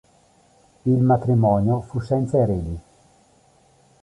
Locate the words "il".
0.87-0.99